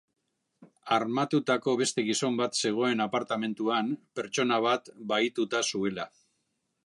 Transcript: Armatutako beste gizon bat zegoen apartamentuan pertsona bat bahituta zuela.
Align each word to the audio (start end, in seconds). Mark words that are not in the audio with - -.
Armatutako 0.95 1.75
beste 1.81 2.05
gizon 2.07 2.39
bat 2.39 2.57
zegoen 2.63 3.05
apartamentuan 3.05 3.93
pertsona 4.21 4.59
bat 4.69 4.93
bahituta 5.13 5.61
zuela. 5.73 6.09